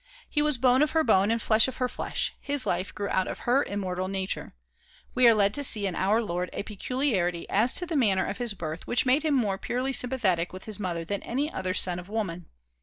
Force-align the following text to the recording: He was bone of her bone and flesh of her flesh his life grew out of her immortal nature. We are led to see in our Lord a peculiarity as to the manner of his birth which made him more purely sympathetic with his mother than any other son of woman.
He 0.27 0.41
was 0.41 0.57
bone 0.57 0.81
of 0.81 0.93
her 0.93 1.03
bone 1.03 1.29
and 1.29 1.39
flesh 1.39 1.67
of 1.67 1.77
her 1.77 1.87
flesh 1.87 2.33
his 2.39 2.65
life 2.65 2.91
grew 2.91 3.07
out 3.09 3.27
of 3.27 3.41
her 3.45 3.63
immortal 3.63 4.07
nature. 4.07 4.55
We 5.13 5.27
are 5.27 5.35
led 5.35 5.53
to 5.53 5.63
see 5.63 5.85
in 5.85 5.93
our 5.93 6.23
Lord 6.23 6.49
a 6.53 6.63
peculiarity 6.63 7.47
as 7.51 7.71
to 7.75 7.85
the 7.85 7.95
manner 7.95 8.25
of 8.25 8.39
his 8.39 8.55
birth 8.55 8.87
which 8.87 9.05
made 9.05 9.21
him 9.21 9.35
more 9.35 9.59
purely 9.59 9.93
sympathetic 9.93 10.53
with 10.53 10.63
his 10.63 10.79
mother 10.79 11.05
than 11.05 11.21
any 11.21 11.53
other 11.53 11.75
son 11.75 11.99
of 11.99 12.09
woman. 12.09 12.47